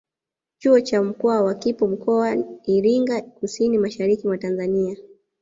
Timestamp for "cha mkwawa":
0.81-1.55